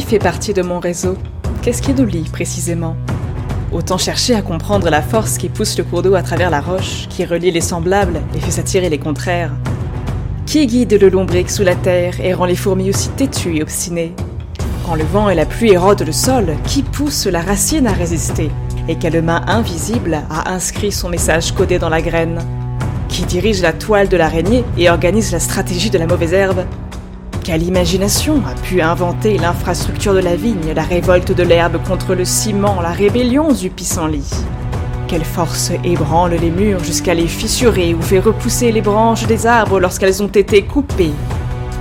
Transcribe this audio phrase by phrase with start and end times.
[0.00, 1.16] Fait partie de mon réseau.
[1.62, 2.96] Qu'est-ce qui nous lie précisément?
[3.70, 7.06] Autant chercher à comprendre la force qui pousse le cours d'eau à travers la roche,
[7.08, 9.52] qui relie les semblables et fait s'attirer les contraires.
[10.46, 14.12] Qui guide le lombric sous la terre et rend les fourmis aussi têtues et obstinées?
[14.84, 18.50] Quand le vent et la pluie érodent le sol, qui pousse la racine à résister?
[18.88, 22.40] Et quelle main invisible a inscrit son message codé dans la graine?
[23.08, 26.64] Qui dirige la toile de l'araignée et organise la stratégie de la mauvaise herbe?
[27.42, 32.24] Quelle imagination a pu inventer l'infrastructure de la vigne, la révolte de l'herbe contre le
[32.24, 34.30] ciment, la rébellion du pissenlit
[35.08, 39.80] Quelle force ébranle les murs jusqu'à les fissurer ou fait repousser les branches des arbres
[39.80, 41.12] lorsqu'elles ont été coupées?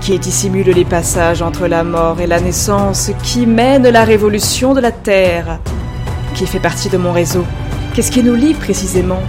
[0.02, 3.12] Qui dissimule les passages entre la mort et la naissance?
[3.24, 5.60] Qui mène la révolution de la terre?
[6.36, 7.44] Qui fait partie de mon réseau?
[7.94, 9.20] Qu'est-ce qui nous lie précisément?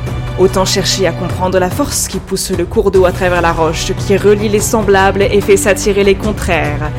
[0.41, 3.93] Autant chercher à comprendre la force qui pousse le cours d'eau à travers la roche,
[3.93, 6.91] qui relie les semblables et fait s'attirer les contraires.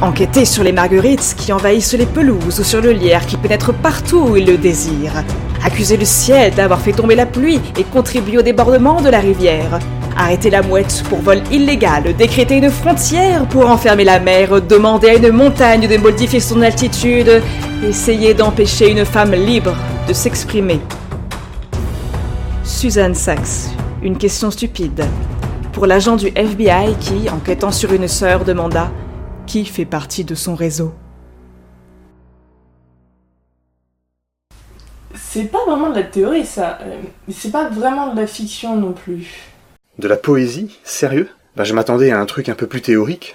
[0.00, 4.28] Enquêter sur les marguerites qui envahissent les pelouses ou sur le lierre qui pénètre partout
[4.30, 5.22] où il le désire.
[5.62, 9.80] Accuser le ciel d'avoir fait tomber la pluie et contribuer au débordement de la rivière.
[10.16, 15.14] Arrêter la mouette pour vol illégal, décréter une frontière pour enfermer la mer, demander à
[15.16, 17.42] une montagne de modifier son altitude,
[17.86, 19.76] essayer d'empêcher une femme libre
[20.08, 20.80] de s'exprimer.
[22.78, 23.74] Suzanne Sachs.
[24.04, 25.04] Une question stupide.
[25.72, 28.92] Pour l'agent du FBI qui, enquêtant sur une sœur, demanda
[29.48, 30.94] qui fait partie de son réseau?
[35.12, 38.92] C'est pas vraiment de la théorie ça, euh, c'est pas vraiment de la fiction non
[38.92, 39.26] plus.
[39.98, 41.28] De la poésie Sérieux?
[41.56, 43.34] Bah je m'attendais à un truc un peu plus théorique.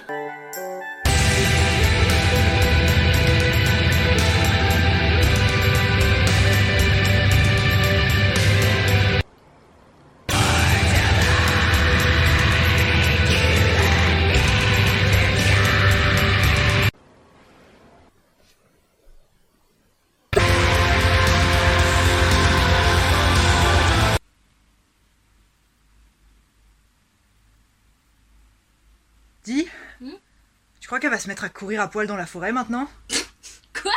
[30.94, 32.86] Crois qu'elle va se mettre à courir à poil dans la forêt maintenant
[33.82, 33.90] Quoi?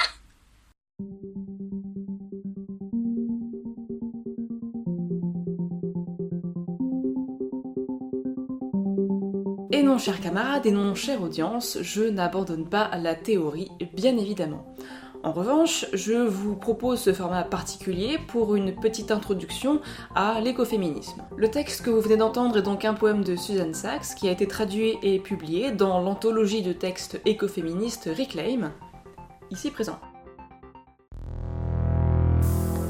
[9.72, 14.66] Et non, chers camarades, et non, chère audience, je n'abandonne pas la théorie, bien évidemment.
[15.24, 19.82] En revanche, je vous propose ce format particulier pour une petite introduction
[20.16, 21.24] à l'écoféminisme.
[21.36, 24.32] Le texte que vous venez d'entendre est donc un poème de Susan Sachs qui a
[24.32, 28.72] été traduit et publié dans l'anthologie de textes écoféministes Reclaim,
[29.50, 30.00] ici présent.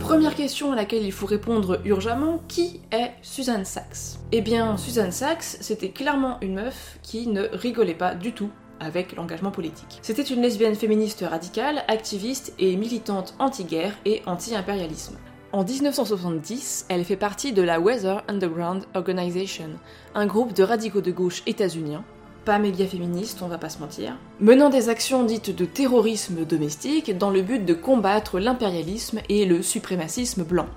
[0.01, 4.19] Première question à laquelle il faut répondre urgemment, qui est Susan Sachs?
[4.31, 8.49] Eh bien, Susan Sachs, c'était clairement une meuf qui ne rigolait pas du tout
[8.79, 9.99] avec l'engagement politique.
[10.01, 15.17] C'était une lesbienne féministe radicale, activiste et militante anti-guerre et anti-impérialisme.
[15.53, 19.69] En 1970, elle fait partie de la Weather Underground Organization,
[20.13, 22.03] un groupe de radicaux de gauche états-uniens,
[22.43, 27.17] pas méga féministe, on va pas se mentir, menant des actions dites de terrorisme domestique
[27.17, 30.67] dans le but de combattre l'impérialisme et le suprémacisme blanc.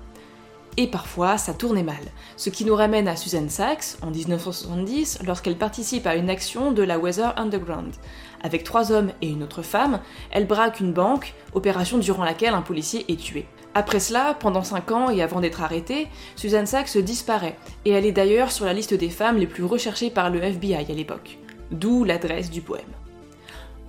[0.77, 1.99] Et parfois, ça tournait mal.
[2.37, 6.81] Ce qui nous ramène à Susan Sachs, en 1970, lorsqu'elle participe à une action de
[6.81, 7.93] la Weather Underground.
[8.41, 9.99] Avec trois hommes et une autre femme,
[10.31, 13.45] elle braque une banque, opération durant laquelle un policier est tué.
[13.73, 18.11] Après cela, pendant 5 ans et avant d'être arrêtée, Susan Sachs disparaît, et elle est
[18.11, 21.37] d'ailleurs sur la liste des femmes les plus recherchées par le FBI à l'époque.
[21.71, 22.83] D'où l'adresse du poème.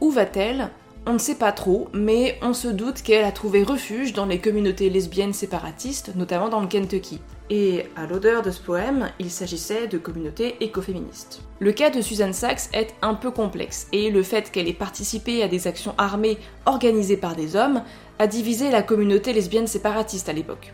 [0.01, 0.71] Où va-t-elle
[1.07, 4.39] on ne sait pas trop, mais on se doute qu'elle a trouvé refuge dans les
[4.39, 7.21] communautés lesbiennes séparatistes, notamment dans le Kentucky.
[7.51, 11.43] Et à l'odeur de ce poème, il s'agissait de communautés écoféministes.
[11.59, 15.43] Le cas de Susan Sachs est un peu complexe, et le fait qu'elle ait participé
[15.43, 17.83] à des actions armées organisées par des hommes
[18.19, 20.73] a divisé la communauté lesbienne séparatiste à l'époque.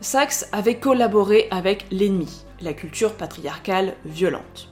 [0.00, 4.69] Sachs avait collaboré avec l'ennemi, la culture patriarcale violente.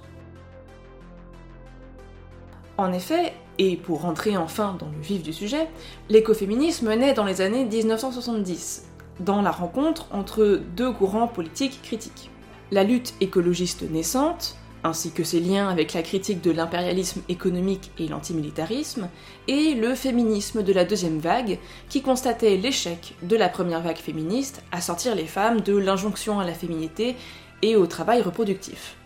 [2.78, 5.68] En effet, et pour rentrer enfin dans le vif du sujet,
[6.08, 8.84] l'écoféminisme naît dans les années 1970,
[9.18, 12.30] dans la rencontre entre deux courants politiques critiques.
[12.70, 14.54] La lutte écologiste naissante,
[14.84, 19.08] ainsi que ses liens avec la critique de l'impérialisme économique et l'antimilitarisme,
[19.48, 21.58] et le féminisme de la deuxième vague,
[21.88, 26.46] qui constatait l'échec de la première vague féministe à sortir les femmes de l'injonction à
[26.46, 27.16] la féminité
[27.62, 28.97] et au travail reproductif.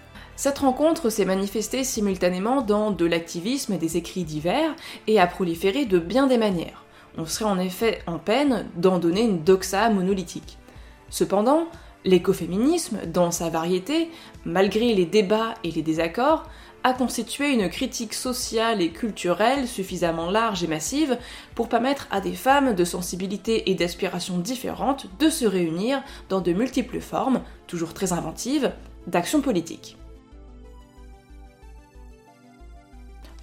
[0.42, 4.74] Cette rencontre s'est manifestée simultanément dans de l'activisme et des écrits divers
[5.06, 6.84] et a proliféré de bien des manières.
[7.16, 10.58] On serait en effet en peine d'en donner une doxa monolithique.
[11.10, 11.68] Cependant,
[12.04, 14.10] l'écoféminisme, dans sa variété,
[14.44, 16.50] malgré les débats et les désaccords,
[16.82, 21.18] à constituer une critique sociale et culturelle suffisamment large et massive
[21.54, 26.52] pour permettre à des femmes de sensibilités et d'aspirations différentes de se réunir dans de
[26.52, 28.72] multiples formes, toujours très inventives,
[29.06, 29.98] d'action politique.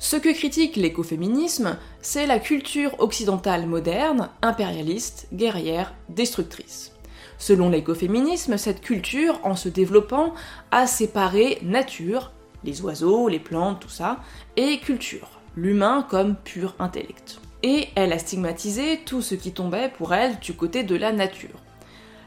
[0.10, 6.94] Ce que critique l'écoféminisme, c'est la culture occidentale moderne, impérialiste, guerrière, destructrice.
[7.38, 10.34] Selon l'écoféminisme, cette culture, en se développant,
[10.72, 12.32] a séparé nature,
[12.64, 14.18] les oiseaux, les plantes, tout ça,
[14.58, 17.40] et culture, l'humain comme pur intellect.
[17.62, 21.62] Et elle a stigmatisé tout ce qui tombait pour elle du côté de la nature.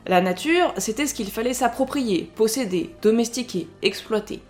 [0.06, 4.40] La nature, c'était ce qu'il fallait s'approprier, posséder, domestiquer, exploiter.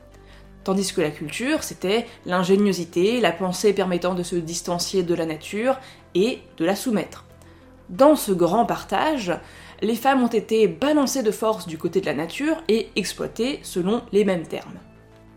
[0.64, 5.78] Tandis que la culture, c'était l'ingéniosité, la pensée permettant de se distancier de la nature
[6.14, 7.24] et de la soumettre.
[7.88, 9.32] Dans ce grand partage,
[9.82, 14.02] les femmes ont été balancées de force du côté de la nature et exploitées selon
[14.12, 14.78] les mêmes termes.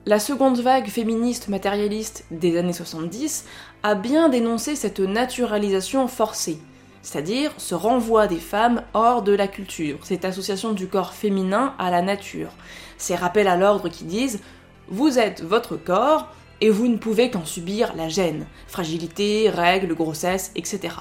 [0.05, 3.45] La seconde vague féministe matérialiste des années 70
[3.81, 6.59] a bien dénoncé cette naturalisation forcée,
[7.01, 11.89] c'est-à-dire ce renvoi des femmes hors de la culture, cette association du corps féminin à
[11.89, 12.51] la nature,
[12.99, 14.41] ces rappels à l'ordre qui disent
[14.87, 16.27] vous êtes votre corps
[16.61, 20.95] et vous ne pouvez qu'en subir la gêne, fragilité, règles, grossesse, etc.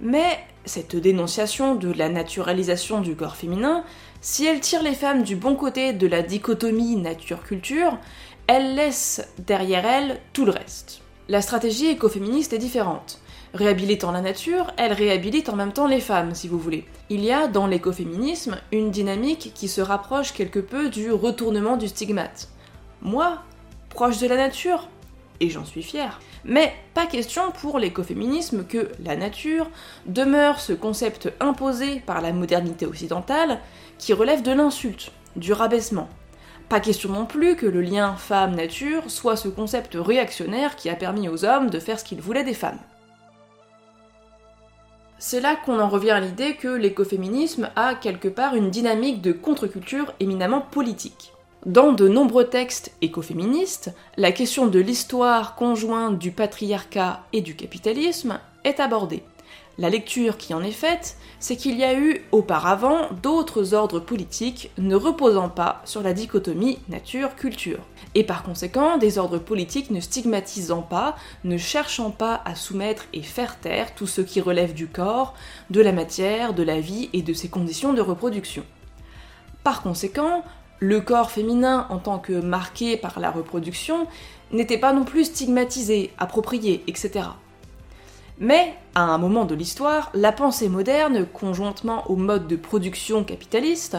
[0.00, 3.84] Mais cette dénonciation de la naturalisation du corps féminin,
[4.20, 7.98] si elle tire les femmes du bon côté de la dichotomie nature-culture,
[8.46, 11.00] elle laisse derrière elle tout le reste.
[11.28, 13.20] La stratégie écoféministe est différente.
[13.54, 16.84] Réhabilitant la nature, elle réhabilite en même temps les femmes, si vous voulez.
[17.08, 21.88] Il y a dans l'écoféminisme une dynamique qui se rapproche quelque peu du retournement du
[21.88, 22.48] stigmate.
[23.04, 23.38] Moi,
[23.90, 24.88] proche de la nature,
[25.40, 26.20] et j'en suis fière.
[26.44, 29.68] Mais pas question pour l'écoféminisme que la nature
[30.06, 33.60] demeure ce concept imposé par la modernité occidentale
[33.98, 36.08] qui relève de l'insulte, du rabaissement.
[36.68, 41.28] Pas question non plus que le lien femme-nature soit ce concept réactionnaire qui a permis
[41.28, 42.80] aux hommes de faire ce qu'ils voulaient des femmes.
[45.18, 49.32] C'est là qu'on en revient à l'idée que l'écoféminisme a quelque part une dynamique de
[49.32, 51.33] contre-culture éminemment politique.
[51.66, 58.38] Dans de nombreux textes écoféministes, la question de l'histoire conjointe du patriarcat et du capitalisme
[58.64, 59.22] est abordée.
[59.78, 64.72] La lecture qui en est faite, c'est qu'il y a eu auparavant d'autres ordres politiques
[64.76, 67.80] ne reposant pas sur la dichotomie nature-culture,
[68.14, 73.22] et par conséquent des ordres politiques ne stigmatisant pas, ne cherchant pas à soumettre et
[73.22, 75.32] faire taire tout ce qui relève du corps,
[75.70, 78.64] de la matière, de la vie et de ses conditions de reproduction.
[79.62, 80.44] Par conséquent,
[80.80, 84.06] le corps féminin en tant que marqué par la reproduction
[84.52, 87.26] n'était pas non plus stigmatisé, approprié, etc.
[88.38, 93.96] Mais, à un moment de l'histoire, la pensée moderne, conjointement au mode de production capitaliste,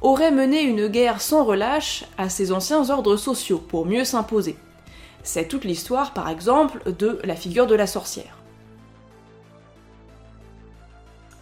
[0.00, 4.56] aurait mené une guerre sans relâche à ces anciens ordres sociaux pour mieux s'imposer.
[5.22, 8.36] C'est toute l'histoire, par exemple, de la figure de la sorcière.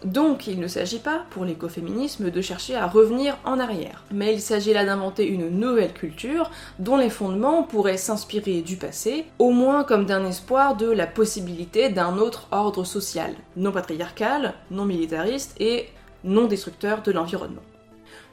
[0.03, 4.41] Donc il ne s'agit pas, pour l'écoféminisme, de chercher à revenir en arrière, mais il
[4.41, 9.83] s'agit là d'inventer une nouvelle culture dont les fondements pourraient s'inspirer du passé, au moins
[9.83, 15.87] comme d'un espoir de la possibilité d'un autre ordre social, non patriarcal, non militariste et
[16.23, 17.63] non destructeur de l'environnement.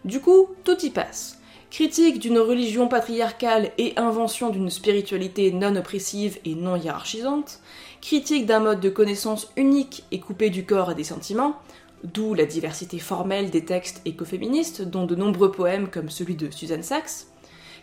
[0.05, 1.40] Du coup, tout y passe.
[1.71, 7.61] Critique d'une religion patriarcale et invention d'une spiritualité non oppressive et non hiérarchisante,
[8.03, 11.55] critique d'un mode de connaissance unique et coupé du corps et des sentiments,
[12.03, 16.83] d'où la diversité formelle des textes écoféministes, dont de nombreux poèmes comme celui de Susan
[16.83, 17.27] Sachs,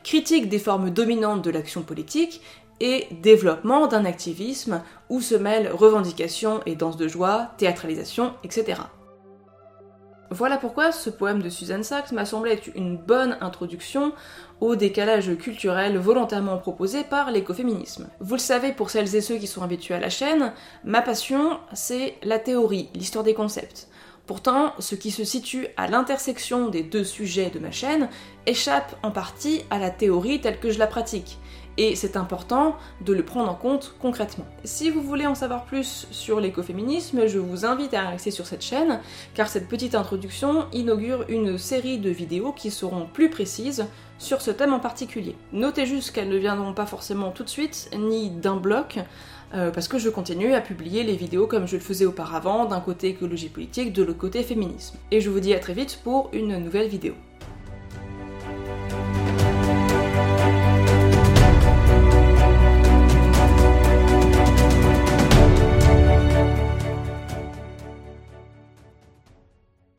[0.03, 2.41] critique des formes dominantes de l'action politique
[2.82, 8.82] et développement d'un activisme où se mêlent revendications et danse de joie, théâtralisation, etc.
[10.30, 14.12] Voilà pourquoi ce poème de Susan Sachs m'a semblé être une bonne introduction
[14.60, 18.10] au décalage culturel volontairement proposé par l'écoféminisme.
[18.20, 20.52] Vous le savez pour celles et ceux qui sont habitués à la chaîne,
[20.84, 23.88] ma passion c'est la théorie, l'histoire des concepts.
[24.26, 28.10] Pourtant, ce qui se situe à l'intersection des deux sujets de ma chaîne
[28.46, 31.38] échappe en partie à la théorie telle que je la pratique,
[31.78, 34.46] et c'est important de le prendre en compte concrètement.
[34.64, 38.64] Si vous voulez en savoir plus sur l'écoféminisme, je vous invite à rester sur cette
[38.64, 39.00] chaîne,
[39.34, 43.86] car cette petite introduction inaugure une série de vidéos qui seront plus précises
[44.18, 45.36] sur ce thème en particulier.
[45.54, 49.00] Notez juste qu'elles ne viendront pas forcément tout de suite, ni d'un bloc,
[49.54, 52.82] euh, parce que je continue à publier les vidéos comme je le faisais auparavant, d'un
[52.82, 54.98] côté écologie politique, de l'autre côté féminisme.
[55.12, 57.14] Et je vous dis à très vite pour une nouvelle vidéo.